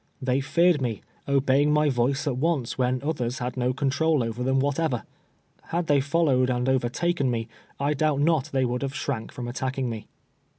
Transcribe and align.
They 0.19 0.41
feared 0.41 0.81
me, 0.81 1.01
obeying 1.27 1.71
my 1.71 1.87
voice 1.91 2.25
at 2.25 2.35
once 2.35 2.75
when 2.75 3.03
others 3.03 3.37
had 3.37 3.55
no 3.55 3.71
control 3.71 4.23
over 4.23 4.41
them 4.41 4.59
whatever. 4.59 5.03
Had 5.65 5.85
they 5.85 6.01
followed 6.01 6.49
and 6.49 6.67
overtaken 6.67 7.29
me, 7.29 7.47
I 7.79 7.93
doubt 7.93 8.19
not 8.21 8.45
they 8.51 8.65
would 8.65 8.81
have 8.81 8.95
shrank 8.95 9.31
from 9.31 9.47
attacking 9.47 9.91
me. 9.91 10.07